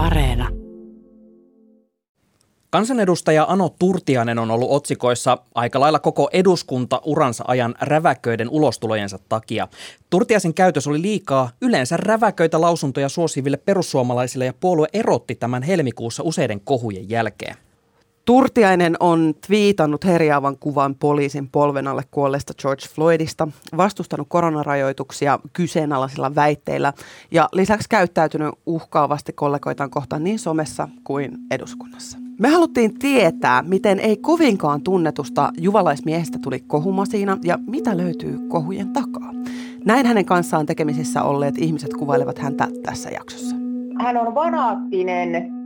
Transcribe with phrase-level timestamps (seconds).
[0.00, 0.48] Areena.
[2.70, 9.68] Kansanedustaja Ano Turtianen on ollut otsikoissa aika lailla koko eduskunta uransa ajan räväköiden ulostulojensa takia.
[10.10, 16.60] Turtiaisen käytös oli liikaa yleensä räväköitä lausuntoja suosiville perussuomalaisille ja puolue erotti tämän helmikuussa useiden
[16.60, 17.56] kohujen jälkeen.
[18.24, 26.92] Turtiainen on twiitannut herjaavan kuvan poliisin polven alle kuolleesta George Floydista, vastustanut koronarajoituksia kyseenalaisilla väitteillä
[27.30, 32.18] ja lisäksi käyttäytynyt uhkaavasti kollegoitaan kohtaan niin somessa kuin eduskunnassa.
[32.40, 39.32] Me haluttiin tietää, miten ei kovinkaan tunnetusta juvalaismiehestä tuli kohumasiina ja mitä löytyy kohujen takaa.
[39.84, 43.56] Näin hänen kanssaan tekemisissä olleet ihmiset kuvailevat häntä tässä jaksossa.
[43.98, 45.59] Hän on vanaattinen,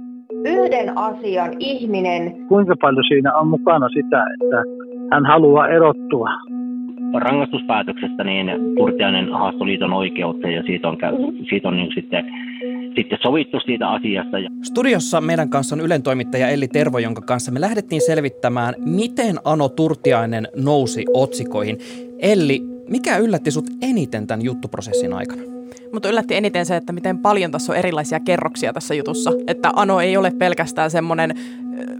[0.45, 2.47] yhden asian ihminen.
[2.48, 4.62] Kuinka paljon siinä on mukana sitä, että
[5.12, 6.29] hän haluaa erottua?
[7.15, 10.97] Rangaistuspäätöksestä niin Turtiainen haastoi liiton oikeuteen ja siitä on,
[11.49, 12.25] siitä on niin sitten
[12.97, 14.37] sitten sovittu siitä asiasta.
[14.62, 19.68] Studiossa meidän kanssa on Ylen toimittaja Elli Tervo, jonka kanssa me lähdettiin selvittämään, miten Ano
[19.68, 21.79] Turtiainen nousi otsikoihin.
[22.18, 25.54] Elli, mikä yllätti sut eniten tämän juttuprosessin aikana?
[25.93, 29.30] Mutta yllätti eniten se, että miten paljon tässä on erilaisia kerroksia tässä jutussa.
[29.47, 31.35] Että Ano ei ole pelkästään semmoinen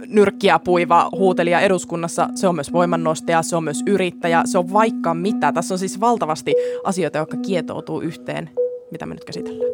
[0.07, 5.13] nyrkkiä puiva huutelija eduskunnassa, se on myös voimannostaja, se on myös yrittäjä, se on vaikka
[5.13, 5.51] mitä.
[5.51, 6.53] Tässä on siis valtavasti
[6.83, 8.49] asioita, jotka kietoutuu yhteen,
[8.91, 9.71] mitä me nyt käsitellään.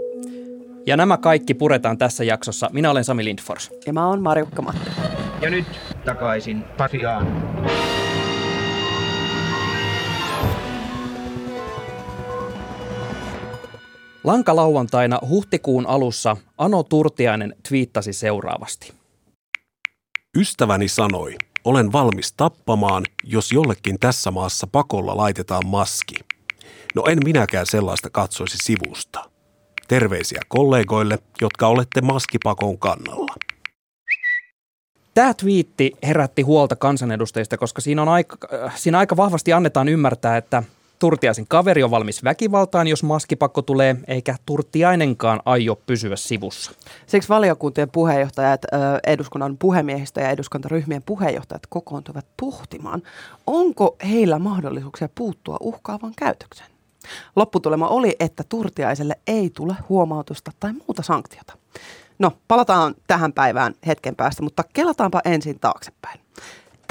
[0.86, 2.70] Ja nämä kaikki puretaan tässä jaksossa.
[2.74, 3.72] Minä olen Sami Lindfors.
[3.86, 4.92] Ja mä oon Marjukka Matti.
[5.42, 5.66] Ja nyt
[6.06, 7.28] takaisin Pasiaan.
[14.23, 18.94] Lankalauantaina huhtikuun alussa Ano Turtiainen twiittasi seuraavasti.
[20.38, 26.16] Ystäväni sanoi, olen valmis tappamaan, jos jollekin tässä maassa pakolla laitetaan maski.
[26.95, 29.30] No en minäkään sellaista katsoisi sivusta.
[29.88, 33.36] Terveisiä kollegoille, jotka olette maskipakon kannalla.
[35.14, 40.37] Tämä twiitti herätti huolta kansanedustajista, koska siinä, on aika, äh, siinä aika vahvasti annetaan ymmärtää,
[40.37, 40.64] että
[41.02, 46.72] Turtiaisen kaveri on valmis väkivaltaan, jos maskipakko tulee, eikä Turtiainenkaan aio pysyä sivussa.
[47.06, 48.62] Siksi valiokuntien puheenjohtajat,
[49.08, 53.02] eduskunnan puhemiehistä ja eduskuntaryhmien puheenjohtajat kokoontuvat pohtimaan,
[53.48, 56.70] onko heillä mahdollisuuksia puuttua uhkaavaan käytökseen.
[57.36, 61.58] Lopputulema oli, että Turtiaiselle ei tule huomautusta tai muuta sanktiota.
[62.20, 66.20] No, palataan tähän päivään hetken päästä, mutta kelataanpa ensin taaksepäin.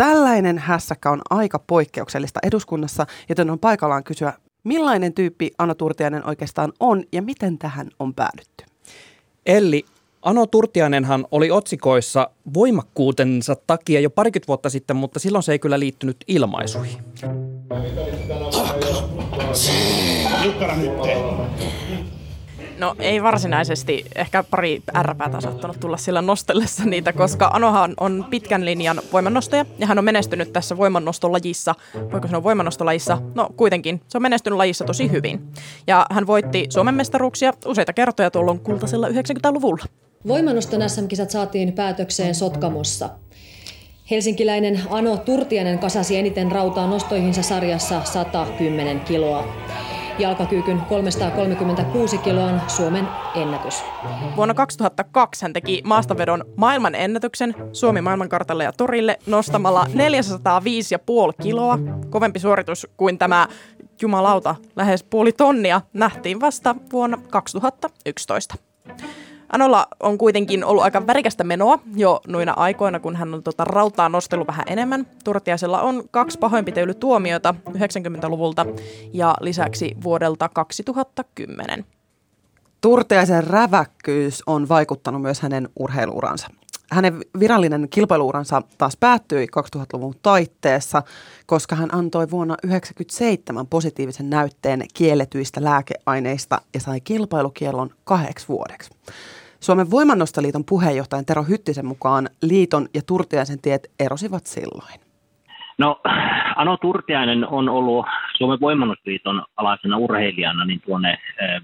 [0.00, 4.32] Tällainen hässäkkä on aika poikkeuksellista eduskunnassa, joten on paikallaan kysyä,
[4.64, 8.64] millainen tyyppi Anna Turtiainen oikeastaan on ja miten tähän on päädytty?
[9.46, 9.84] Eli
[10.22, 15.78] Ano Turtiainenhan oli otsikoissa voimakkuutensa takia jo parikymmentä vuotta sitten, mutta silloin se ei kyllä
[15.78, 16.98] liittynyt ilmaisuihin.
[22.80, 24.04] No ei varsinaisesti.
[24.16, 29.86] Ehkä pari ärräpäätä saattanut tulla sillä nostellessa niitä, koska Anohan on pitkän linjan voimannostaja ja
[29.86, 31.74] hän on menestynyt tässä voimannostolajissa.
[32.12, 33.18] Voiko sanoa voimannostolajissa?
[33.34, 34.00] No kuitenkin.
[34.08, 35.40] Se on menestynyt lajissa tosi hyvin.
[35.86, 39.84] Ja hän voitti Suomen mestaruuksia useita kertoja tuolloin kultaisella 90-luvulla.
[40.28, 43.10] Voimannoston SM-kisat saatiin päätökseen Sotkamossa.
[44.10, 49.44] Helsinkiläinen Ano Turtianen kasasi eniten rautaa nostoihinsa sarjassa 110 kiloa.
[50.20, 53.82] Jalkakyykyn 336 kiloa on Suomen ennätys.
[54.36, 59.92] Vuonna 2002 hän teki maastavedon maailman ennätyksen Suomi maailmankartalle ja torille nostamalla 405,5
[61.42, 61.78] kiloa.
[62.10, 63.48] Kovempi suoritus kuin tämä
[64.02, 68.54] jumalauta lähes puoli tonnia nähtiin vasta vuonna 2011.
[69.52, 74.08] Anolla on kuitenkin ollut aika värikästä menoa jo noina aikoina, kun hän on tota rautaa
[74.08, 75.06] nostellut vähän enemmän.
[75.24, 78.66] Turtiaisella on kaksi pahoinpitelytuomiota 90-luvulta
[79.12, 81.84] ja lisäksi vuodelta 2010.
[82.80, 86.48] Turtiaisen räväkkyys on vaikuttanut myös hänen urheiluuransa.
[86.92, 91.02] Hänen virallinen kilpailuuransa taas päättyi 2000-luvun taitteessa,
[91.46, 98.90] koska hän antoi vuonna 1997 positiivisen näytteen kielletyistä lääkeaineista ja sai kilpailukiellon kahdeksi vuodeksi.
[99.60, 105.00] Suomen voimannostoliiton puheenjohtajan Tero Hyttisen mukaan liiton ja Turtiaisen tiet erosivat silloin.
[105.78, 106.00] No,
[106.56, 111.62] Ano Turtiainen on ollut Suomen voimannostoliiton alaisena urheilijana niin tuonne eh,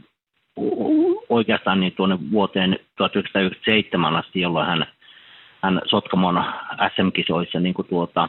[1.28, 4.86] oikeastaan niin tuonne vuoteen 1997 asti, jolloin hän,
[5.66, 6.44] hän Sotkamon
[6.94, 8.28] SM-kisoissa niin kuin tuota,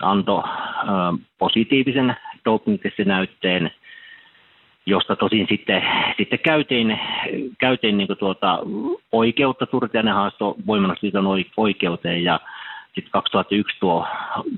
[0.00, 3.70] antoi eh, positiivisen doping näytteen
[4.86, 5.82] josta tosin sitten,
[6.16, 7.00] sitten käytiin,
[7.58, 8.58] käytiin niin tuota
[9.12, 12.40] oikeutta, Turtiainen haasto voimannusliiton oikeuteen ja
[12.94, 14.06] sitten 2001 tuo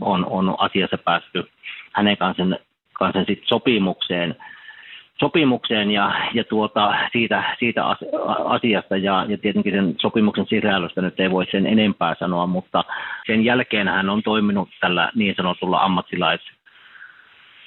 [0.00, 1.50] on, on asiassa päästy
[1.92, 2.42] hänen kanssa,
[2.92, 4.36] kanssa sitten sopimukseen.
[5.20, 7.84] Sopimukseen ja, ja tuota, siitä, siitä
[8.44, 8.96] asiasta.
[8.96, 12.84] Ja, ja tietenkin sen sopimuksen sisällöstä nyt ei voi sen enempää sanoa, mutta
[13.26, 16.40] sen jälkeen hän on toiminut tällä niin sanotulla ammattilais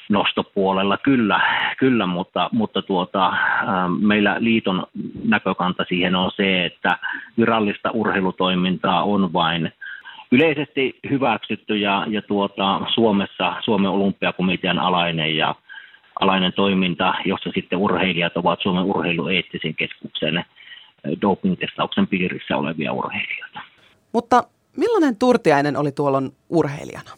[0.09, 1.41] nostopuolella kyllä,
[1.77, 4.85] kyllä mutta, mutta tuota, ähm, meillä liiton
[5.23, 6.97] näkökanta siihen on se, että
[7.38, 9.71] virallista urheilutoimintaa on vain
[10.31, 15.55] yleisesti hyväksytty ja, ja tuota, Suomessa Suomen olympiakomitean alainen ja
[16.19, 20.44] alainen toiminta, jossa sitten urheilijat ovat Suomen urheilueettisen keskuksen äh,
[21.22, 23.60] dopingtestauksen piirissä olevia urheilijoita.
[24.14, 24.44] Mutta
[24.78, 27.12] millainen Turtiainen oli tuolloin urheilijana?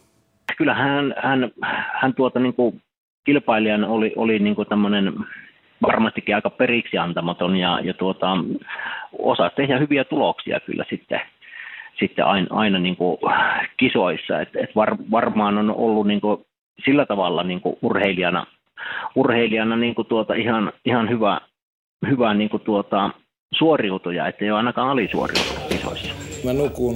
[0.59, 1.51] kyllä hän, hän,
[2.01, 2.81] hän tuota niin kuin
[3.23, 5.13] kilpailijan oli, oli niin kuin tämmöinen
[5.81, 8.37] varmastikin aika periksi antamaton ja, ja tuota,
[9.19, 11.21] osaa tehdä hyviä tuloksia kyllä sitten,
[11.99, 13.17] sitten aina, aina niin kuin
[13.77, 14.41] kisoissa.
[14.41, 16.45] Et, et var, varmaan on ollut niin kuin
[16.85, 18.45] sillä tavalla niin kuin urheilijana,
[19.15, 21.41] urheilijana niin kuin tuota ihan, ihan hyvä,
[22.09, 23.09] hyvä niin kuin tuota
[23.53, 26.13] suoriutuja, ettei ole ainakaan alisuoriutunut kisoissa.
[26.45, 26.95] Mä nukun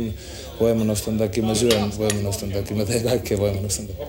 [0.59, 4.07] voimanoston takia, mä syön voimanoston takia, mä teen kaikkea voimanoston takia.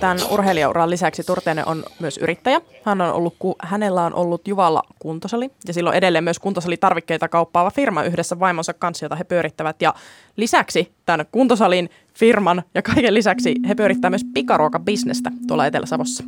[0.00, 2.60] Tämän urheilijauran lisäksi Turteinen on myös yrittäjä.
[2.84, 8.02] Hän on ollut, hänellä on ollut Juvalla kuntosali ja silloin edelleen myös kuntosalitarvikkeita kauppaava firma
[8.02, 9.82] yhdessä vaimonsa kanssa, jota he pyörittävät.
[9.82, 9.94] Ja
[10.36, 16.24] lisäksi tämän kuntosalin firman ja kaiken lisäksi he pyörittävät myös pikaruokabisnestä tuolla Etelä-Savossa.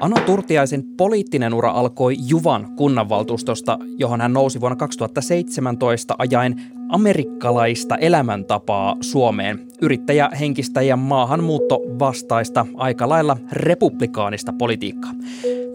[0.00, 8.96] Ano Turtiaisen poliittinen ura alkoi Juvan kunnanvaltuustosta, johon hän nousi vuonna 2017 ajaen amerikkalaista elämäntapaa
[9.00, 15.12] Suomeen, yrittäjähenkistä ja maahanmuutto vastaista aika lailla republikaanista politiikkaa.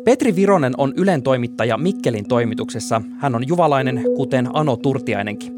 [0.04, 3.02] Petri Vironen on Ylen toimittaja Mikkelin toimituksessa.
[3.18, 5.56] Hän on juvalainen, kuten Ano Turtiainenkin.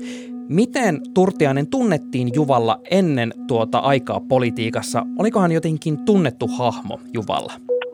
[0.49, 5.05] Miten Turtiainen tunnettiin Juvalla ennen tuota aikaa politiikassa?
[5.19, 7.53] Oliko hän jotenkin tunnettu hahmo Juvalla?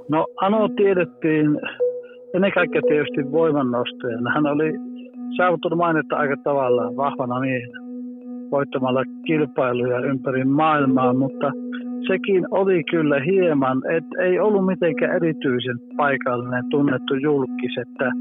[0.09, 1.59] No Ano tiedettiin
[2.33, 4.31] ennen kaikkea tietysti voimannostajana.
[4.33, 4.73] Hän oli
[5.37, 7.79] saavuttanut mainetta aika tavalla vahvana miehenä
[8.51, 11.51] voittamalla kilpailuja ympäri maailmaa, mutta
[12.07, 18.11] sekin oli kyllä hieman, että ei ollut mitenkään erityisen paikallinen tunnettu julkis, että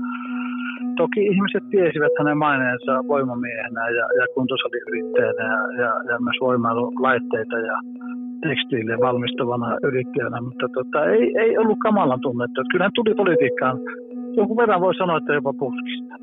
[0.97, 7.77] toki ihmiset tiesivät hänen maineensa voimamiehenä ja, ja kuntosaliyrittäjänä ja, ja, ja myös voimailulaitteita ja
[8.41, 12.61] tekstiille valmistavana yrittäjänä, mutta tota, ei, ei ollut kamalan tunnettu.
[12.73, 13.79] Kyllä hän tuli politiikkaan,
[14.37, 16.15] jonkun verran voi sanoa, että jopa puskista.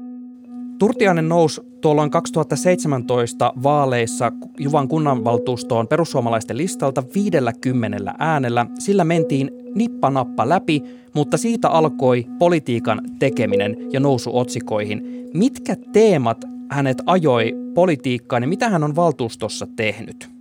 [0.79, 8.65] Turtiainen nousi tuolloin 2017 vaaleissa Juvan kunnanvaltuustoon perussuomalaisten listalta 50 äänellä.
[8.79, 10.81] Sillä mentiin nippa-nappa läpi,
[11.15, 15.27] mutta siitä alkoi politiikan tekeminen ja nousu otsikoihin.
[15.33, 20.34] Mitkä teemat hänet ajoi politiikkaan ja mitä hän on valtuustossa tehnyt?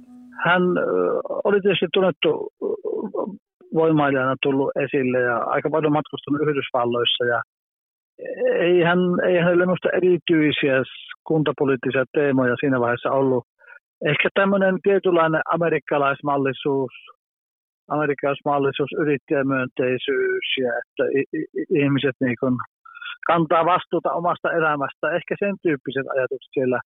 [0.45, 0.63] Hän
[1.45, 2.49] oli tietysti tunnettu
[3.75, 7.43] voimailijana tullut esille ja aika paljon matkustanut Yhdysvalloissa ja
[8.61, 8.99] ei, hän,
[9.29, 10.83] ei hänelle minusta erityisiä
[11.25, 13.45] kuntapoliittisia teemoja siinä vaiheessa ollut.
[14.11, 16.93] Ehkä tämmöinen tietynlainen amerikkalaismallisuus,
[17.91, 21.05] amerikkalaismallisuus, yrittäjämyönteisyys ja että
[21.83, 22.55] ihmiset niin kuin
[23.27, 25.11] kantaa vastuuta omasta elämästä.
[25.17, 26.81] Ehkä sen tyyppiset ajatukset siellä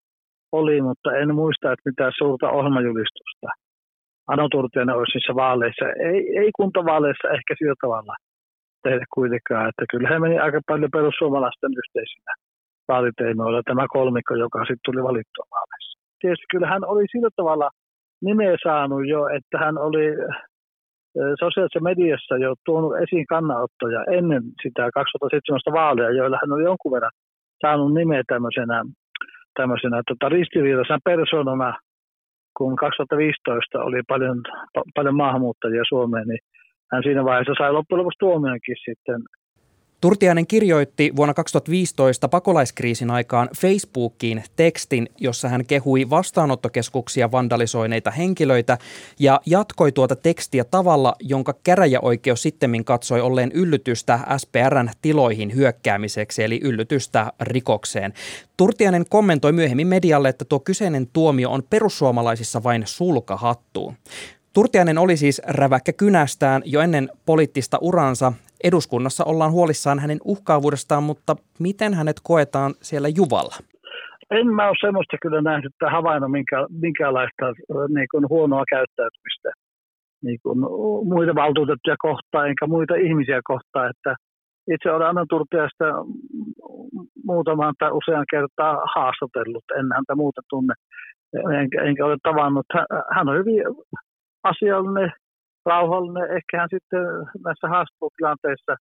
[0.52, 3.48] oli, mutta en muista, että mitään suurta ohjelmajulistusta
[4.32, 5.84] Ano Turtiainen olisi niissä vaaleissa.
[6.10, 8.14] Ei, ei kuntavaaleissa ehkä sillä tavalla
[8.82, 12.32] tehdä kuitenkaan, että kyllä he meni aika paljon perussuomalaisten yhteisinä
[12.88, 15.98] vaaliteimoilla tämä kolmikko, joka sitten tuli valittua vaaleissa.
[16.20, 17.68] Tietysti kyllä hän oli sillä tavalla
[18.22, 20.06] nimeä saanut jo, että hän oli
[21.42, 27.16] sosiaalisessa mediassa jo tuonut esiin kannanottoja ennen sitä 2017 vaaleja, joilla hän oli jonkun verran
[27.62, 28.84] saanut nimeä tämmöisenä,
[29.58, 31.70] tämmöisenä tota, ristiriitaisena persoonana,
[32.56, 34.38] kun 2015 oli paljon,
[34.96, 36.42] paljon maahanmuuttajia Suomeen, niin
[36.92, 39.20] hän siinä vaiheessa sai loppujen lopuksi tuomionkin sitten.
[40.00, 48.78] Turtiainen kirjoitti vuonna 2015 pakolaiskriisin aikaan Facebookiin tekstin, jossa hän kehui vastaanottokeskuksia vandalisoineita henkilöitä
[49.18, 56.60] ja jatkoi tuota tekstiä tavalla, jonka käräjäoikeus sitten katsoi olleen yllytystä SPRn tiloihin hyökkäämiseksi, eli
[56.62, 58.12] yllytystä rikokseen.
[58.56, 63.94] Turtiainen kommentoi myöhemmin medialle, että tuo kyseinen tuomio on perussuomalaisissa vain sulkahattuun.
[64.52, 68.32] Turtiainen oli siis räväkkä kynästään jo ennen poliittista uransa.
[68.64, 73.56] Eduskunnassa ollaan huolissaan hänen uhkaavuudestaan, mutta miten hänet koetaan siellä Juvalla?
[74.30, 77.44] En mä ole semmoista kyllä nähnyt tai havainnut minkä, minkäänlaista
[77.94, 79.50] niin kuin huonoa käyttäytymistä
[80.24, 80.58] niin kuin
[81.14, 83.90] muita valtuutettuja kohtaan enkä muita ihmisiä kohtaan.
[83.90, 84.16] Että
[84.74, 85.84] itse olen Anna Turtiasta
[87.24, 90.74] muutaman tai usean kertaa haastatellut, en häntä muuta tunne
[91.60, 92.66] enkä, enkä ole tavannut.
[93.16, 93.62] Hän on hyvin
[94.44, 95.12] asiallinen,
[95.72, 96.30] rauhallinen.
[96.36, 97.04] Ehkä hän sitten
[97.44, 98.72] näissä haastattelutilanteissa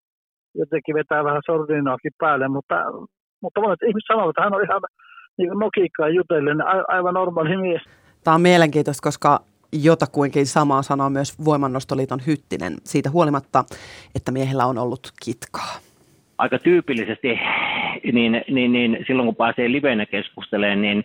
[0.62, 2.75] jotenkin vetää vähän sordinoakin päälle, mutta,
[3.41, 4.82] mutta monet ihmiset sanovat, että hän on ihan
[5.38, 7.82] niin nokikkaan jutellen aivan normaali mies.
[8.24, 9.39] Tämä on mielenkiintoista, koska
[9.84, 13.63] jotakuinkin samaa sanoo myös Voimannostoliiton Hyttinen siitä huolimatta,
[14.15, 15.74] että miehellä on ollut kitkaa.
[16.38, 17.39] Aika tyypillisesti
[18.13, 21.03] niin, niin, niin silloin kun pääsee livenä keskustelemaan, niin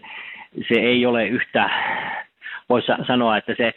[0.68, 1.70] se ei ole yhtä,
[2.68, 3.72] voisi sanoa, että se,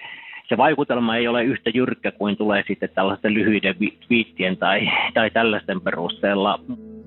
[0.49, 3.75] se vaikutelma ei ole yhtä jyrkkä kuin tulee sitten tällaisten lyhyiden
[4.09, 4.79] viittien tai,
[5.13, 6.59] tai tällaisten perusteella.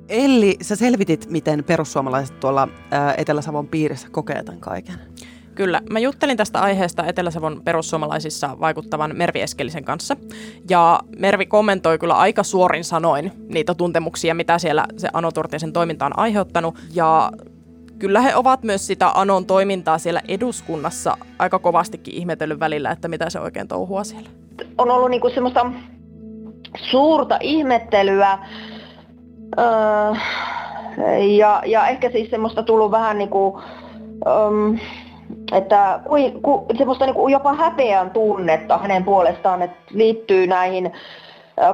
[0.08, 2.68] Elli, sä selvitit, miten perussuomalaiset tuolla
[3.16, 4.94] Etelä-Savon piirissä kokee tämän kaiken.
[5.54, 5.80] Kyllä.
[5.90, 10.16] Mä juttelin tästä aiheesta Etelä-Savon perussuomalaisissa vaikuttavan Mervi Eskelisen kanssa.
[10.70, 16.06] Ja Mervi kommentoi kyllä aika suorin sanoin niitä tuntemuksia, mitä siellä se Ano Turtiaisen toiminta
[16.06, 16.74] on aiheuttanut.
[16.94, 17.32] Ja
[17.98, 23.30] kyllä he ovat myös sitä Anon toimintaa siellä eduskunnassa aika kovastikin ihmetellyt välillä, että mitä
[23.30, 24.30] se oikein touhua siellä.
[24.78, 25.72] On ollut niinku semmoista
[26.76, 28.38] suurta ihmettelyä
[29.58, 29.66] öö,
[31.18, 33.62] ja, ja ehkä siis semmoista tullut vähän niin kuin,
[34.26, 34.78] öö,
[35.52, 36.00] että
[36.42, 40.92] ku, semmoista niin kuin jopa häpeän tunnetta hänen puolestaan, että liittyy näihin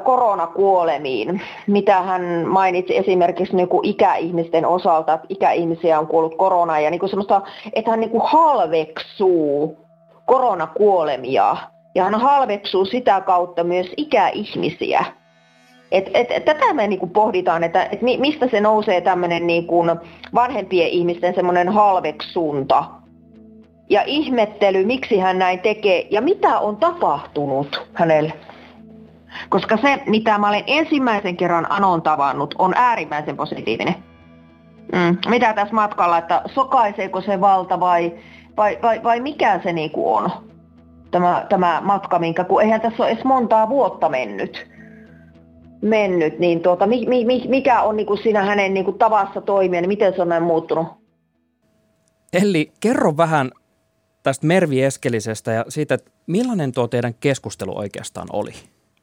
[0.04, 6.90] koronakuolemiin, mitä hän mainitsi esimerkiksi niin kuin ikäihmisten osalta, että ikäihmisiä on kuollut koronaan ja
[6.90, 9.78] niin kuin semmoista, että hän niin kuin halveksuu
[10.26, 11.56] koronakuolemia
[11.94, 15.04] ja hän halveksuu sitä kautta myös ikäihmisiä.
[15.92, 19.84] Et, et, tätä me niinku pohditaan, että et mistä se nousee tämmöinen niinku
[20.34, 22.84] vanhempien ihmisten semmoinen halveksunta
[23.90, 28.32] ja ihmettely, miksi hän näin tekee ja mitä on tapahtunut hänelle.
[29.48, 33.94] Koska se, mitä mä olen ensimmäisen kerran Anon tavannut, on äärimmäisen positiivinen.
[34.92, 35.18] Mm.
[35.28, 38.12] Mitä tässä matkalla, että sokaiseeko se valta vai,
[38.56, 40.30] vai, vai, vai mikä se niinku on,
[41.10, 44.74] tämä, tämä matka, minkä, kun eihän tässä ole edes montaa vuotta mennyt
[45.84, 49.80] mennyt, niin tuota, mi, mi, mikä on niin kuin siinä hänen niin kuin tavassa toimia,
[49.80, 50.86] niin miten se on näin muuttunut?
[52.32, 53.50] Elli, kerro vähän
[54.22, 58.52] tästä Mervi Eskelisestä ja siitä, että millainen tuo teidän keskustelu oikeastaan oli?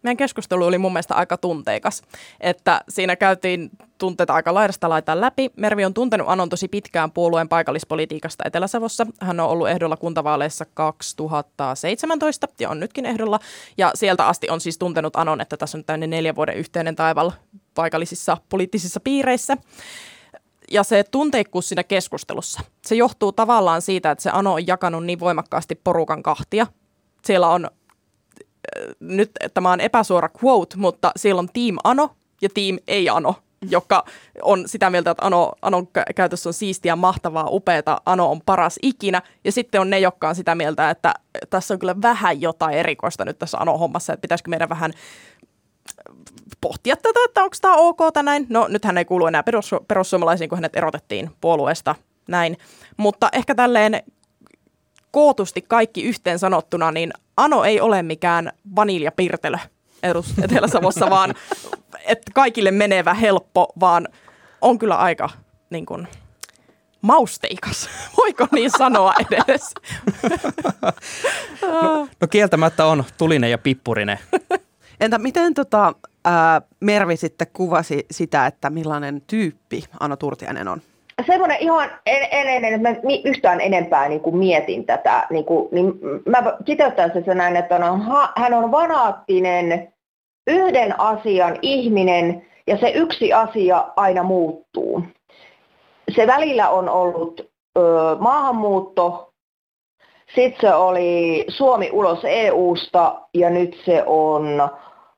[0.04, 2.02] Meidän keskustelu oli mun mielestä aika tunteikas,
[2.40, 5.50] että siinä käytiin tunteita aika laidasta laitaan läpi.
[5.56, 9.08] Mervi on tuntenut Anon tosi pitkään puolueen paikallispolitiikasta Etelä-Savossa.
[9.22, 13.40] Hän on ollut ehdolla kuntavaaleissa 2017 ja on nytkin ehdolla.
[13.78, 17.32] Ja sieltä asti on siis tuntenut Anon, että tässä on tämmöinen neljän vuoden yhteinen taival
[17.74, 19.58] paikallisissa poliittisissa piireissä
[20.72, 25.20] ja se tunteikkuus siinä keskustelussa, se johtuu tavallaan siitä, että se Ano on jakanut niin
[25.20, 26.68] voimakkaasti porukan kahtia.
[27.26, 27.70] Siellä on,
[29.00, 32.10] nyt tämä on epäsuora quote, mutta siellä on Team Ano
[32.42, 33.36] ja Team Ei Ano,
[33.70, 34.04] joka
[34.42, 39.22] on sitä mieltä, että Ano, Anon käytössä on siistiä, mahtavaa, upeata, Ano on paras ikinä.
[39.44, 41.14] Ja sitten on ne, jotka on sitä mieltä, että
[41.50, 44.94] tässä on kyllä vähän jotain erikoista nyt tässä Ano-hommassa, että pitäisikö meidän vähän
[46.62, 48.46] pohtia tätä, että onko tämä ok näin.
[48.50, 51.96] No nythän ei kuulu enää perus, perussuomalaisiin, kun hänet erotettiin puolueesta
[52.28, 52.58] näin.
[52.98, 54.04] Mutta ehkä tälleen
[55.12, 59.58] kootusti kaikki yhteen sanottuna, niin Ano ei ole mikään vaniljapirtelö
[60.44, 61.36] Etelä-Savossa, vaan
[62.06, 64.08] että kaikille menevä helppo, vaan
[64.62, 65.30] on kyllä aika
[65.70, 66.08] niin kuin,
[67.02, 67.90] mausteikas.
[68.18, 69.74] Voiko niin sanoa edes?
[71.62, 74.20] no, no kieltämättä on tulinen ja pippurinen.
[75.00, 75.94] Entä miten tota,
[76.26, 80.82] ää, Mervi sitten kuvasi sitä, että millainen tyyppi Anna Turtiainen on?
[81.28, 81.90] Semmoinen ihan
[82.32, 85.94] ennen, että mä yhtään enempää niin kuin mietin tätä, niin, kuin, niin
[86.26, 88.04] mä kiteyttäisin sen näin, että on,
[88.36, 89.94] hän on vanaattinen,
[90.48, 95.04] yhden asian ihminen ja se yksi asia aina muuttuu.
[96.16, 97.82] Se välillä on ollut ö,
[98.20, 99.34] maahanmuutto,
[100.36, 104.70] sitten se oli Suomi ulos EUsta ja nyt se on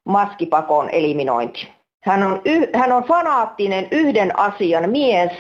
[0.06, 1.68] maskipakon eliminointi.
[2.04, 5.32] Hän on, y, hän on fanaattinen yhden asian mies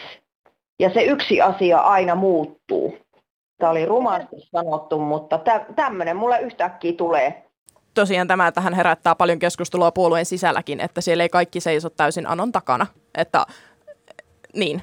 [0.79, 2.97] ja se yksi asia aina muuttuu.
[3.57, 7.43] Tämä oli rumasti sanottu, mutta tä, tämmöinen mulle yhtäkkiä tulee.
[7.93, 12.27] Tosiaan tämä, että hän herättää paljon keskustelua puolueen sisälläkin, että siellä ei kaikki seiso täysin
[12.27, 12.87] Anon takana.
[13.17, 13.45] Että
[14.53, 14.81] niin,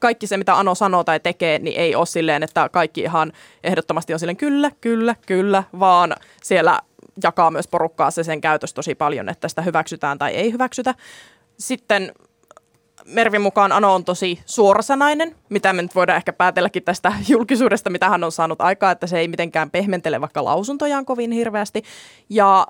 [0.00, 3.32] kaikki se, mitä Ano sanoo tai tekee, niin ei ole silleen, että kaikki ihan
[3.64, 6.80] ehdottomasti on silleen kyllä, kyllä, kyllä, vaan siellä
[7.22, 10.94] jakaa myös porukkaa se sen käytös tosi paljon, että sitä hyväksytään tai ei hyväksytä.
[11.58, 12.12] Sitten
[13.08, 18.08] Mervin mukaan Ano on tosi suorasanainen, mitä me nyt voidaan ehkä päätelläkin tästä julkisuudesta, mitä
[18.08, 21.82] hän on saanut aikaa, että se ei mitenkään pehmentele vaikka lausuntojaan kovin hirveästi.
[22.28, 22.66] Ja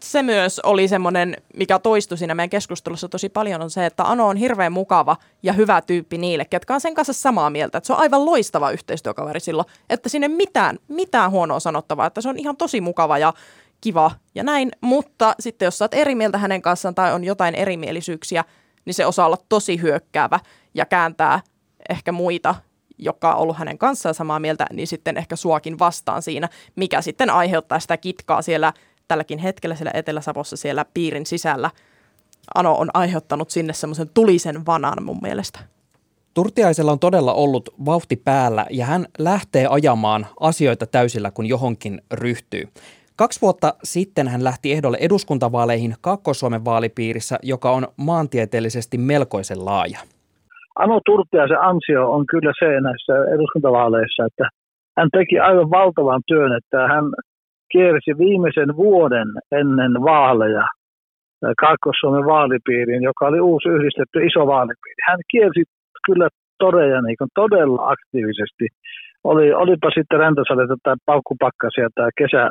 [0.00, 4.28] se myös oli semmoinen, mikä toistui siinä meidän keskustelussa tosi paljon, on se, että Ano
[4.28, 7.78] on hirveän mukava ja hyvä tyyppi niille, ketkä on sen kanssa samaa mieltä.
[7.78, 12.28] Että se on aivan loistava yhteistyökaveri silloin, että sinne mitään, mitään huonoa sanottavaa, että se
[12.28, 13.32] on ihan tosi mukava ja
[13.80, 17.54] kiva ja näin, mutta sitten jos sä oot eri mieltä hänen kanssaan tai on jotain
[17.54, 18.44] erimielisyyksiä,
[18.86, 20.40] niin se osaa olla tosi hyökkäävä
[20.74, 21.40] ja kääntää
[21.88, 22.54] ehkä muita,
[22.98, 27.30] joka on ollut hänen kanssaan samaa mieltä, niin sitten ehkä suakin vastaan siinä, mikä sitten
[27.30, 28.72] aiheuttaa sitä kitkaa siellä
[29.08, 31.70] tälläkin hetkellä siellä Etelä-Savossa siellä piirin sisällä.
[32.54, 35.58] Ano on aiheuttanut sinne semmoisen tulisen vanan mun mielestä.
[36.34, 42.68] Turtiaisella on todella ollut vauhti päällä ja hän lähtee ajamaan asioita täysillä, kun johonkin ryhtyy.
[43.22, 49.98] Kaksi vuotta sitten hän lähti ehdolle eduskuntavaaleihin Kaakkois-Suomen vaalipiirissä, joka on maantieteellisesti melkoisen laaja.
[50.84, 54.44] Ano Turtiaisen ansio on kyllä se näissä eduskuntavaaleissa, että
[54.98, 57.04] hän teki aivan valtavan työn, että hän
[57.72, 60.66] kiersi viimeisen vuoden ennen vaaleja
[61.60, 65.00] Kaakkois-Suomen vaalipiiriin, joka oli uusi yhdistetty iso vaalipiiri.
[65.08, 65.62] Hän kiersi
[66.06, 68.66] kyllä todeja niin todella aktiivisesti.
[69.24, 72.42] Oli, olipa sitten räntäsadetta tai paukkupakkasia tai kesä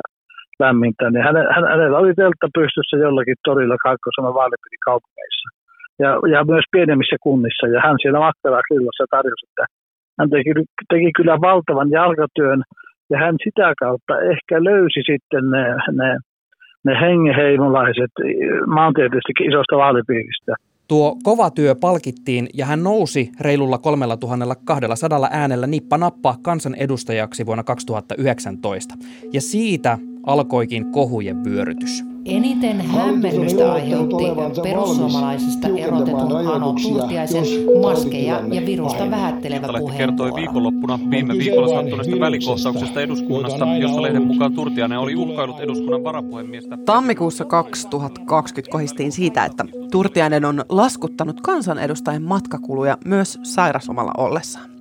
[0.64, 1.36] lämmintä, niin hän,
[1.70, 5.48] hänellä oli teltta pystyssä jollakin torilla Kaakkois-Suomen vaalipiirikaupungeissa.
[6.02, 7.66] Ja, ja myös pienemmissä kunnissa.
[7.74, 9.64] Ja hän siellä Makkaraa Krillassa tarjosi, että
[10.18, 10.50] hän teki,
[10.92, 12.60] teki kyllä valtavan jalkatyön
[13.10, 15.64] ja hän sitä kautta ehkä löysi sitten ne,
[16.00, 16.10] ne,
[16.84, 18.12] ne hengeheimolaiset
[18.66, 20.52] maantieteellisesti isosta vaalipiiristä.
[20.88, 28.94] Tuo kova työ palkittiin ja hän nousi reilulla 3200 äänellä nippa-nappa kansanedustajaksi vuonna 2019.
[29.32, 32.04] Ja siitä alkoikin kohujen vyörytys.
[32.24, 34.24] Eniten hämmennystä aiheutti
[34.62, 37.44] perussuomalaisista erotetun Ano Turtiaisen
[37.82, 39.96] maskeja ja virusta vähättelevä puheenvuoro.
[39.96, 46.78] kertoi viikonloppuna viime viikolla sattuneesta välikohtauksesta eduskunnasta, jossa lehden mukaan Turtiainen oli uhkailut eduskunnan varapuhemiestä.
[46.84, 54.75] Tammikuussa 2020 kohistiin siitä, että Turtiainen on laskuttanut kansanedustajien matkakuluja myös sairasomalla ollessaan.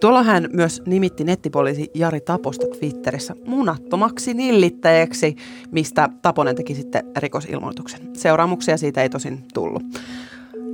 [0.00, 5.36] Tuolla hän myös nimitti nettipoliisi Jari Taposta Twitterissä munattomaksi nillittäjäksi,
[5.70, 8.00] mistä Taponen teki sitten rikosilmoituksen.
[8.12, 9.82] Seuraamuksia siitä ei tosin tullut.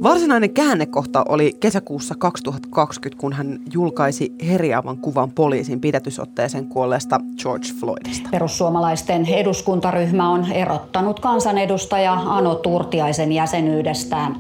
[0.03, 8.29] Varsinainen käännekohta oli kesäkuussa 2020, kun hän julkaisi herjaavan kuvan poliisin pidätysotteeseen kuolleesta George Floydista.
[8.33, 14.37] Perussuomalaisten eduskuntaryhmä on erottanut kansanedustaja Ano Turtiaisen jäsenyydestään.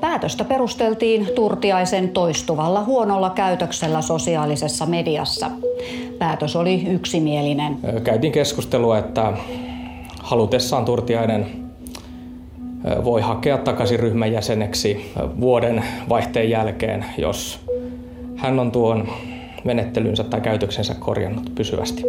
[0.00, 5.50] Päätöstä perusteltiin Turtiaisen toistuvalla huonolla käytöksellä sosiaalisessa mediassa.
[6.18, 7.78] Päätös oli yksimielinen.
[8.04, 9.32] Käytiin keskustelua, että
[10.22, 11.46] halutessaan Turtiainen
[13.04, 17.60] voi hakea takaisin ryhmän jäseneksi vuoden vaihteen jälkeen, jos
[18.36, 19.08] hän on tuon
[19.64, 22.02] menettelynsä tai käytöksensä korjannut pysyvästi.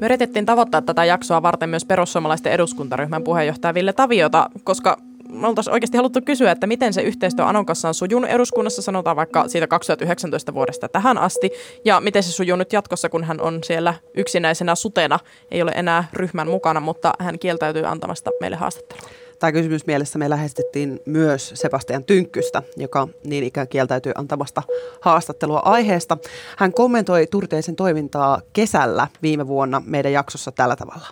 [0.00, 4.96] Me yritettiin tavoittaa tätä jaksoa varten myös perussuomalaisten eduskuntaryhmän puheenjohtaja Ville Taviota, koska
[5.34, 9.16] me oltaisiin oikeasti haluttu kysyä, että miten se yhteistyö Anon kanssa on sujunut eduskunnassa, sanotaan
[9.16, 11.50] vaikka siitä 2019 vuodesta tähän asti,
[11.84, 15.18] ja miten se sujuu nyt jatkossa, kun hän on siellä yksinäisenä sutena,
[15.50, 19.08] ei ole enää ryhmän mukana, mutta hän kieltäytyy antamasta meille haastattelua.
[19.38, 24.62] Tämä kysymys mielessä me lähestettiin myös Sebastian Tynkkystä, joka niin ikään kieltäytyy antamasta
[25.00, 26.18] haastattelua aiheesta.
[26.58, 31.06] Hän kommentoi Turteisen toimintaa kesällä viime vuonna meidän jaksossa tällä tavalla.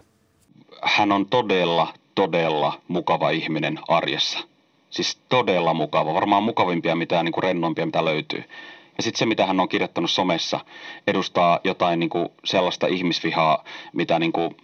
[0.83, 4.39] Hän on todella, todella mukava ihminen arjessa.
[4.91, 6.15] Siis todella mukava.
[6.15, 8.45] Varmaan mukavimpia, mitä niin kuin rennoimpia, mitä löytyy.
[8.97, 10.61] Ja sitten se, mitä hän on kirjoittanut somessa,
[11.07, 14.57] edustaa jotain niin kuin sellaista ihmisvihaa, mitä niin kuin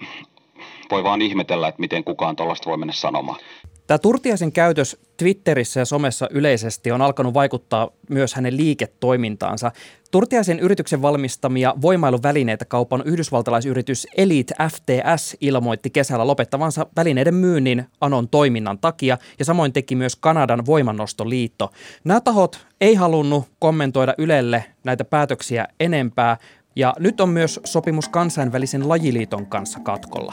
[0.91, 3.41] voi vaan ihmetellä, että miten kukaan tuollaista voi mennä sanomaan.
[3.87, 9.73] Tämä Turtiaisen käytös Twitterissä ja somessa yleisesti on alkanut vaikuttaa myös hänen liiketoimintaansa.
[10.11, 18.79] Turtiaisen yrityksen valmistamia voimailuvälineitä kaupan yhdysvaltalaisyritys Elite FTS ilmoitti kesällä lopettavansa välineiden myynnin Anon toiminnan
[18.79, 21.73] takia ja samoin teki myös Kanadan voimannostoliitto.
[22.05, 26.37] Nämä tahot ei halunnut kommentoida Ylelle näitä päätöksiä enempää
[26.77, 30.33] ja nyt on myös sopimus kansainvälisen lajiliiton kanssa katkolla.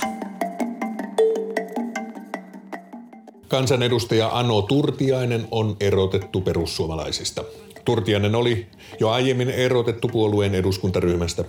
[3.48, 7.44] Kansanedustaja Ano Turtiainen on erotettu perussuomalaisista.
[7.86, 8.68] Turtiainen oli
[9.00, 11.44] jo aiemmin erotettu puolueen eduskuntaryhmästä.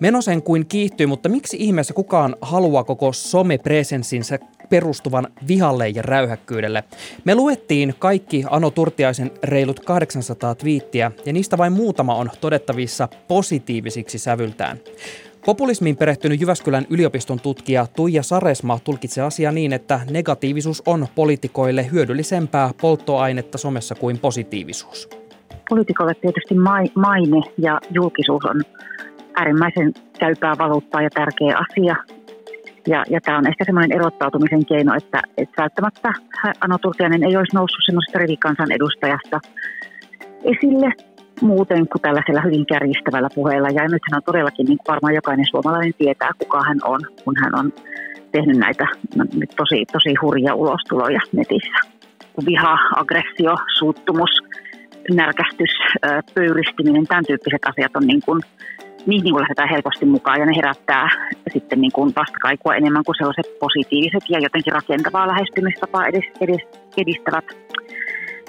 [0.00, 4.38] Meno sen kuin kiihtyy, mutta miksi ihmeessä kukaan haluaa koko somepresenssinsä
[4.70, 6.84] perustuvan vihalle ja räyhäkkyydelle?
[7.24, 14.18] Me luettiin kaikki Ano Turtiaisen reilut 800 twiittiä ja niistä vain muutama on todettavissa positiivisiksi
[14.18, 14.80] sävyltään.
[15.46, 22.70] Populismiin perehtynyt Jyväskylän yliopiston tutkija Tuija Saresma tulkitsee asiaa niin, että negatiivisuus on poliitikoille hyödyllisempää
[22.80, 25.08] polttoainetta somessa kuin positiivisuus.
[25.68, 26.54] Poliitikolle tietysti
[26.94, 28.62] maine ja julkisuus on
[29.34, 31.96] äärimmäisen käypää valuuttaa ja tärkeä asia.
[32.86, 36.12] Ja, ja tämä on ehkä semmoinen erottautumisen keino, että, että välttämättä
[36.60, 39.40] Ano Turtiainen ei olisi noussut semmoisesta rivikansan edustajasta
[40.44, 41.07] esille
[41.40, 43.68] muuten kuin tällaisella hyvin kärjistävällä puheella.
[43.68, 47.72] Ja nythän on todellakin, niin varmaan jokainen suomalainen tietää, kuka hän on, kun hän on
[48.32, 48.86] tehnyt näitä
[49.56, 51.78] tosi, tosi hurjia ulostuloja netissä.
[52.46, 54.30] Viha, aggressio, suuttumus,
[55.14, 55.74] närkästys,
[56.34, 58.40] pöyristiminen, tämän tyyppiset asiat on niin kuin,
[59.06, 61.08] niin kuin lähdetään helposti mukaan ja ne herättää
[61.52, 66.62] sitten niin kuin vastakaikua enemmän kuin sellaiset positiiviset ja jotenkin rakentavaa lähestymistapaa edes, edes
[66.96, 67.44] edistävät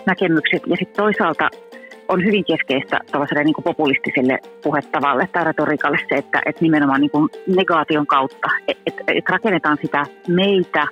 [0.06, 0.64] näkemykset.
[0.68, 1.50] Ja sitten toisaalta
[2.10, 8.08] on hyvin keskeistä tällaiselle niin populistiselle puhetavalle tai retoriikalle se, että, että nimenomaan niin negaation
[8.08, 10.88] kautta, että, että, että rakennetaan sitä meitä,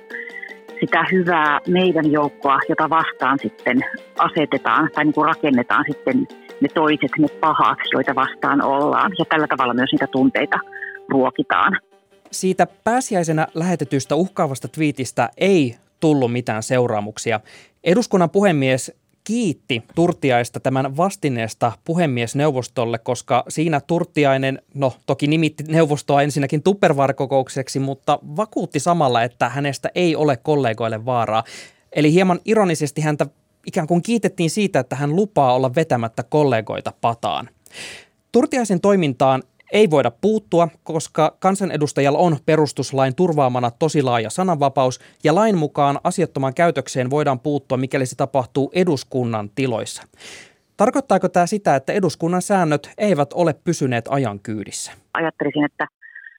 [0.80, 3.80] sitä hyvää meidän joukkoa, jota vastaan sitten
[4.18, 6.26] asetetaan tai niin kuin rakennetaan sitten
[6.60, 9.12] ne toiset, ne pahat, joita vastaan ollaan.
[9.18, 10.58] Ja tällä tavalla myös niitä tunteita
[11.08, 11.80] ruokitaan.
[12.30, 17.40] Siitä pääsiäisenä lähetetystä uhkaavasta twiitistä ei tullut mitään seuraamuksia.
[17.84, 18.92] Eduskunnan puhemies
[19.28, 27.14] kiitti Turtiaista tämän vastineesta puhemiesneuvostolle, koska siinä Turtiainen, no toki nimitti neuvostoa ensinnäkin tupperware
[27.80, 31.44] mutta vakuutti samalla, että hänestä ei ole kollegoille vaaraa.
[31.92, 33.26] Eli hieman ironisesti häntä
[33.66, 37.48] ikään kuin kiitettiin siitä, että hän lupaa olla vetämättä kollegoita pataan.
[38.32, 45.58] Turtiaisen toimintaan ei voida puuttua, koska kansanedustajalla on perustuslain turvaamana tosi laaja sananvapaus ja lain
[45.58, 50.02] mukaan asiattoman käytökseen voidaan puuttua, mikäli se tapahtuu eduskunnan tiloissa.
[50.76, 54.92] Tarkoittaako tämä sitä, että eduskunnan säännöt eivät ole pysyneet ajan kyydissä?
[55.14, 55.86] Ajattelisin, että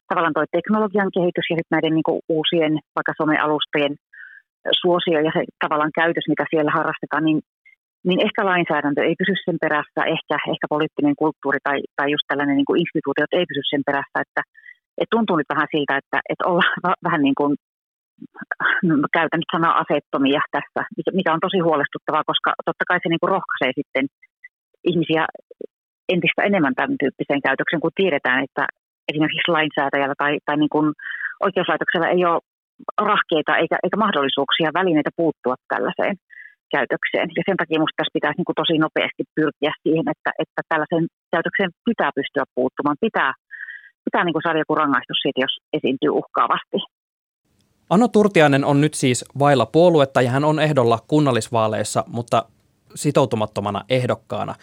[0.07, 3.95] tavallaan tuo teknologian kehitys ja sitten näiden niin uusien vaikka somealustojen
[4.81, 7.41] suosio ja se tavallaan käytös, mitä siellä harrastetaan, niin
[8.07, 12.55] niin ehkä lainsäädäntö ei pysy sen perässä, ehkä, ehkä poliittinen kulttuuri tai, tai just tällainen
[12.57, 14.41] niin kuin instituutiot ei pysy sen perässä, että,
[15.01, 16.73] että tuntuu nyt vähän siltä, että, että ollaan
[17.07, 17.51] vähän niin kuin,
[18.87, 20.81] no, käytän nyt sanaa asettomia tässä,
[21.19, 24.05] mikä on tosi huolestuttavaa, koska totta kai se niin kuin rohkaisee sitten
[24.91, 25.23] ihmisiä
[26.13, 28.63] entistä enemmän tämän tyyppiseen käytökseen, kun tiedetään, että
[29.09, 30.87] esimerkiksi lainsäätäjällä tai, tai niin kuin
[31.45, 32.45] oikeuslaitoksella ei ole
[33.11, 36.15] rahkeita eikä, eikä mahdollisuuksia, välineitä puuttua tällaiseen
[36.75, 37.27] käytökseen.
[37.37, 41.05] Ja sen takia minusta tässä pitäisi niin kuin tosi nopeasti pyrkiä siihen, että, että tällaisen
[41.33, 42.97] käytökseen pitää pystyä puuttumaan.
[43.07, 43.31] Pitää,
[44.07, 46.77] pitää niin kuin saada joku rangaistus siitä, jos esiintyy uhkaavasti.
[47.89, 52.45] Ano Turtiainen on nyt siis vailla puoluetta ja hän on ehdolla kunnallisvaaleissa, mutta
[52.95, 54.55] sitoutumattomana ehdokkaana.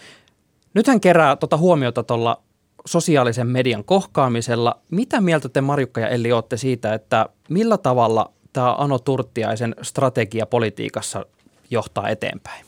[0.75, 2.43] Nyt hän kerää tuota huomiota tuolla
[2.87, 4.77] sosiaalisen median kohkaamisella.
[4.91, 10.47] Mitä mieltä te Marjukka ja Elli olette siitä, että millä tavalla tämä Ano Turtiaisen strategia
[10.47, 11.27] politiikassa
[11.71, 12.65] johtaa eteenpäin?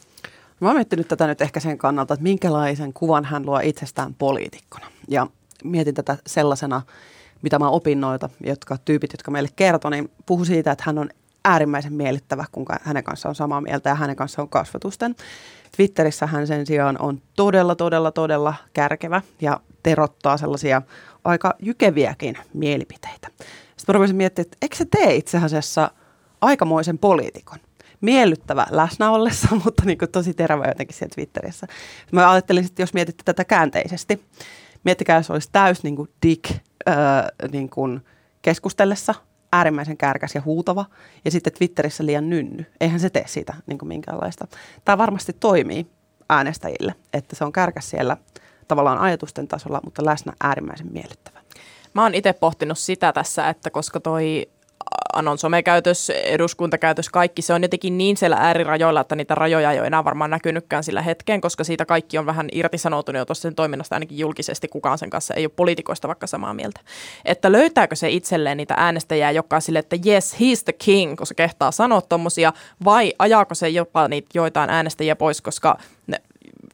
[0.61, 4.87] Mä oon miettinyt tätä nyt ehkä sen kannalta, että minkälaisen kuvan hän luo itsestään poliitikkona.
[5.09, 5.27] Ja
[5.65, 6.83] mietin tätä sellaisena,
[7.43, 11.11] mitä mä opinnoita, jotka tyypit, jotka meille kertoo, niin puhu siitä, että hän on
[11.45, 15.17] äärimmäisen miellyttävä, kun hänen kanssaan on samaa mieltä ja hänen kanssaan on kasvatusten.
[15.77, 20.83] Twitterissä hän sen sijaan on todella, todella, todella kärkevä ja terottaa sellaisia
[21.25, 23.29] aika jykeviäkin mielipiteitä.
[23.39, 25.91] Sitten mä rupesin miettimään, että eikö se tee itse asiassa
[26.41, 27.59] aikamoisen poliitikon?
[28.01, 31.67] Miellyttävä läsnä ollessa, mutta niin kuin tosi terävä jotenkin siellä Twitterissä.
[32.13, 34.25] Mä ajattelin, että jos mietitte tätä käänteisesti,
[34.85, 36.51] miettikää, jos olisi täys niin kuin dick
[36.89, 36.95] öö,
[37.53, 38.01] niin kuin
[38.43, 39.15] keskustellessa,
[39.53, 40.85] äärimmäisen kärkäs ja huutava,
[41.25, 42.67] ja sitten Twitterissä liian nynny.
[42.81, 44.47] Eihän se tee siitä niin kuin minkäänlaista.
[44.85, 45.87] Tämä varmasti toimii
[46.29, 48.17] äänestäjille, että se on kärkäs siellä
[48.69, 51.41] tavallaan ajatusten tasolla, mutta läsnä äärimmäisen miellyttävä.
[51.95, 54.49] Mä oon itse pohtinut sitä tässä, että koska toi
[55.13, 59.87] anon somekäytös, eduskuntakäytös, kaikki, se on jotenkin niin siellä äärirajoilla, että niitä rajoja ei ole
[59.87, 63.97] enää varmaan näkynytkään sillä hetkeen, koska siitä kaikki on vähän irtisanoutunut jo tuossa sen toiminnasta
[63.97, 66.81] ainakin julkisesti, kukaan sen kanssa ei ole poliitikoista vaikka samaa mieltä.
[67.25, 71.35] Että löytääkö se itselleen niitä äänestäjiä, joka on sille, että yes, he's the king, koska
[71.35, 72.53] kehtaa sanoa tommosia,
[72.85, 76.21] vai ajaako se jopa niitä joitain äänestäjiä pois, koska ne,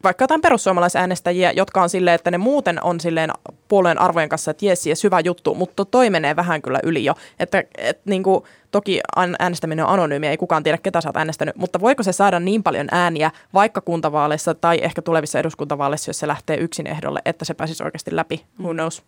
[0.05, 3.31] vaikka jotain perussuomalaisäänestäjiä, jotka on silleen, että ne muuten on silleen
[3.69, 7.15] puolueen arvojen kanssa, että jes, jes, hyvä juttu, mutta toi menee vähän kyllä yli jo.
[7.39, 9.01] Että et, niin kuin, toki
[9.39, 12.63] äänestäminen on anonyymiä, ei kukaan tiedä, ketä sä oot äänestänyt, mutta voiko se saada niin
[12.63, 17.55] paljon ääniä vaikka kuntavaaleissa tai ehkä tulevissa eduskuntavaaleissa, jos se lähtee yksin ehdolle, että se
[17.55, 18.45] pääsisi oikeasti läpi?
[18.61, 18.77] Who mm.
[18.77, 19.03] knows?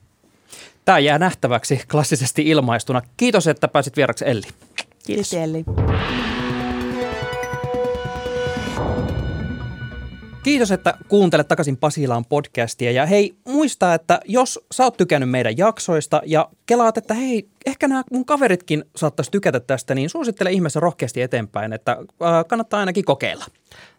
[0.84, 3.02] Tämä jää nähtäväksi klassisesti ilmaistuna.
[3.16, 4.46] Kiitos, että pääsit vieraksi Elli.
[5.06, 5.64] Kiitos Elli.
[10.46, 12.90] Kiitos, että kuuntelet takaisin Pasilaan podcastia.
[12.90, 17.88] Ja hei, muista, että jos sä oot tykännyt meidän jaksoista ja kelaat, että hei, ehkä
[17.88, 23.04] nämä mun kaveritkin saattaisi tykätä tästä, niin suosittele ihmeessä rohkeasti eteenpäin, että äh, kannattaa ainakin
[23.04, 23.44] kokeilla.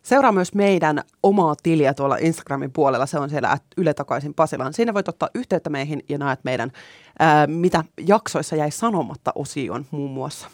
[0.04, 3.06] Seuraa myös meidän omaa tiliä tuolla Instagramin puolella.
[3.06, 4.74] Se on siellä Yle takaisin Pasilaan.
[4.74, 6.72] Siinä voit ottaa yhteyttä meihin ja näet meidän,
[7.20, 10.48] ää, mitä jaksoissa jäi sanomatta osioon muun muassa.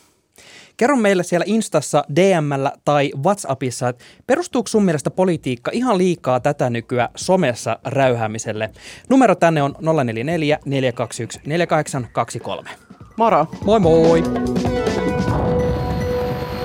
[0.77, 6.69] Kerro meille siellä Instassa, DMllä tai WhatsAppissa, että perustuuko sun mielestä politiikka ihan liikaa tätä
[6.69, 8.69] nykyä somessa räyhäämiselle?
[9.09, 12.69] Numero tänne on 044 421 4823.
[13.17, 13.47] Moro.
[13.63, 14.23] Moi moi.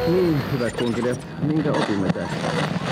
[0.07, 2.88] Niin, hyvät kunkilijat, minkä opimme tästä?